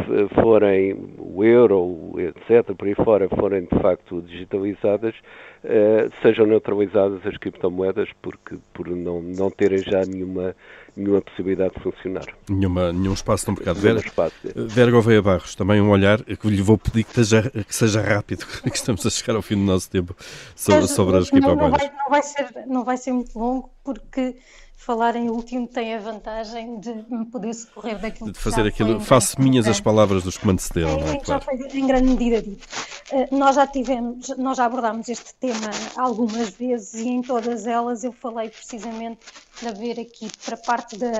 [0.41, 5.15] forem o euro, etc., por aí fora, forem de facto digitalizadas,
[5.63, 10.55] uh, sejam neutralizadas as criptomoedas porque, por não, não terem já nenhuma,
[10.95, 12.25] nenhuma possibilidade de funcionar.
[12.49, 13.79] Nenhuma, nenhum espaço no mercado.
[13.79, 14.51] Vera, espaço, é.
[14.55, 18.45] Vera Gouveia Barros, também um olhar que lhe vou pedir que, esteja, que seja rápido,
[18.63, 20.15] que estamos a chegar ao fim do nosso tempo
[20.55, 21.81] sobre, sobre as criptomoedas.
[21.81, 24.35] Não, não, vai, não, vai ser, não vai ser muito longo porque
[24.77, 29.01] falar em último tem a vantagem de me poder socorrer daquilo de fazer aquilo.
[29.01, 32.67] Faço minhas as palavras dos comandos de é, é, Já foi em grande medida dito.
[33.11, 38.03] Uh, nós já tivemos, nós já abordámos este tema algumas vezes e em todas elas
[38.03, 39.19] eu falei precisamente
[39.59, 41.11] de haver aqui para parte da,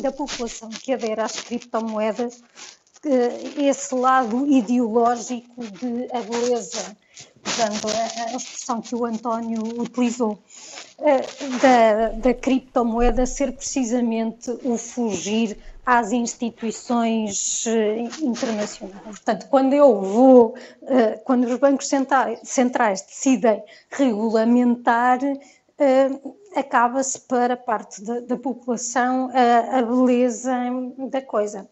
[0.00, 2.42] da população que adere às criptomoedas
[3.58, 6.96] esse lado ideológico de a beleza,
[7.46, 10.38] usando a, a expressão que o António utilizou
[11.60, 18.78] da, da criptomoeda ser precisamente o fugir às instituições eh, internacionais.
[19.04, 21.90] Portanto, quando eu vou, eh, quando os bancos
[22.42, 25.18] centrais decidem regulamentar,
[25.78, 26.10] eh,
[26.56, 30.54] acaba-se para parte da, da população a, a, beleza
[31.10, 31.68] da coisa.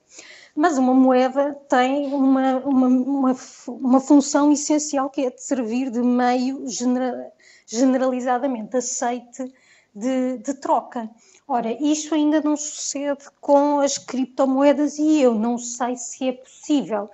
[0.55, 3.36] Mas uma moeda tem uma, uma, uma,
[3.66, 7.32] uma função essencial que é de servir de meio general
[7.66, 9.50] generalizadamente aceite
[9.94, 11.09] de, de troca.
[11.46, 17.11] Ora, isto ainda não sucede com as criptomoedas e eu não sei se é possível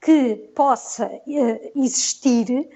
[0.00, 2.68] que possa uh, existir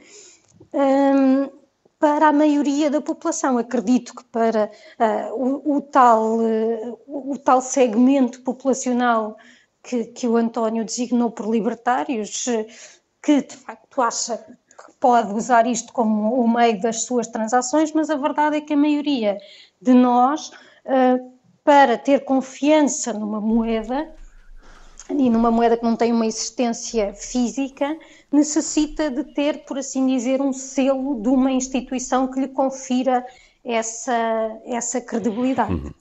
[0.73, 1.51] um,
[1.99, 3.59] para a maioria da população.
[3.59, 9.37] Acredito que para uh, o, o, tal, uh, o tal segmento populacional
[9.87, 12.45] que, que o António designou por libertários,
[13.22, 14.45] que de facto acha
[14.99, 18.76] pode usar isto como o meio das suas transações, mas a verdade é que a
[18.76, 19.39] maioria
[19.80, 21.32] de nós, uh,
[21.62, 24.12] para ter confiança numa moeda,
[25.09, 27.97] e numa moeda que não tem uma existência física,
[28.32, 33.24] necessita de ter, por assim dizer, um selo de uma instituição que lhe confira
[33.64, 35.74] essa, essa credibilidade.
[35.74, 35.93] Uhum.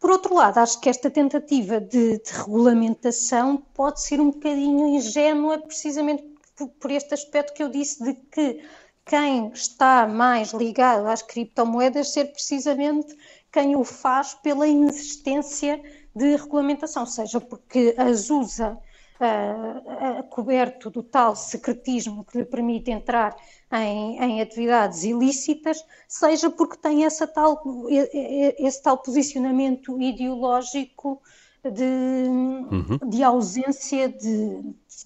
[0.00, 5.58] Por outro lado, acho que esta tentativa de, de, regulamentação pode ser um bocadinho ingênua,
[5.58, 6.22] precisamente
[6.56, 8.64] por, por, este aspecto que eu disse de que
[9.04, 13.14] quem está mais ligado às criptomoedas ser precisamente
[13.52, 15.82] quem o faz pela inexistência
[16.16, 18.78] de regulamentação, seja porque as usa
[19.20, 23.36] uh, coberto do tal secretismo que lhe permite entrar
[23.72, 31.20] em, em, atividades ilícitas, seja porque tem essa tal, esse tal posicionamento ideológico
[31.62, 32.98] de, uhum.
[33.08, 34.62] de ausência de,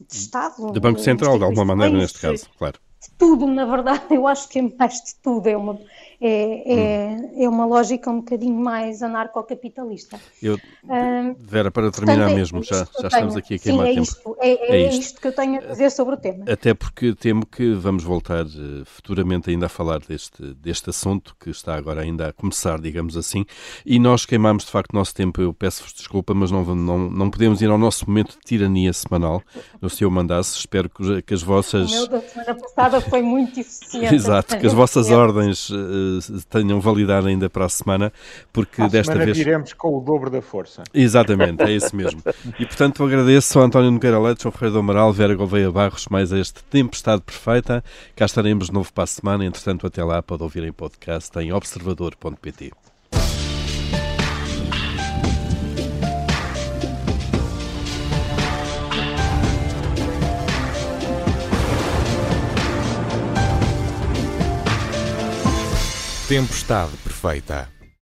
[0.07, 0.73] de Estado.
[0.73, 2.79] De Banco Central, de alguma maneira, neste caso, claro.
[3.19, 5.47] Tudo, na verdade, eu acho que é mais de tudo.
[5.47, 5.79] É uma,
[6.21, 7.43] é, é, hum.
[7.43, 10.19] é uma lógica um bocadinho mais anarcocapitalista.
[10.43, 10.59] Eu,
[11.39, 14.03] Vera, para terminar portanto, é mesmo, já, já estamos aqui a queimar Sim, é tempo.
[14.03, 15.01] Isto, é, é, é isto.
[15.01, 15.21] isto.
[15.21, 16.45] que eu tenho a dizer sobre o tema.
[16.49, 21.51] Até porque temo que vamos voltar uh, futuramente ainda a falar deste, deste assunto, que
[21.51, 23.45] está agora ainda a começar, digamos assim,
[23.85, 25.41] e nós queimamos de facto o nosso tempo.
[25.41, 29.43] Eu peço-vos desculpa, mas não, não, não podemos ir ao nosso momento de tirania semanal,
[29.81, 30.59] no seu mandasse.
[30.59, 31.91] Espero que, que as vossas.
[31.91, 34.15] O meu da semana passada foi muito eficiente.
[34.15, 35.71] Exato, que as vossas ordens.
[36.49, 38.13] Tenham validade ainda para a semana,
[38.53, 39.37] porque a desta semana vez.
[39.37, 40.83] viremos com o dobro da força.
[40.93, 42.23] Exatamente, é isso mesmo.
[42.59, 46.33] e portanto agradeço ao António Nogueira Leite, ao Freire do Amaral, Vera Gouveia Barros, mais
[46.33, 47.83] este Tempestade Perfeita.
[48.17, 49.45] Cá estaremos de novo para a semana.
[49.45, 52.94] Entretanto, até lá, pode ouvir em podcast em observador.pt.
[66.35, 67.69] Tempestade perfeita.